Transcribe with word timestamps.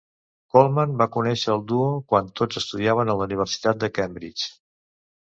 Colman 0.53 0.93
va 1.01 1.05
conèixer 1.15 1.51
el 1.55 1.59
duo 1.71 1.89
quan 2.13 2.31
tots 2.41 2.59
estudiaven 2.61 3.11
a 3.13 3.17
la 3.19 3.27
Universitat 3.29 3.83
de 3.85 3.91
Cambridge. 3.99 4.49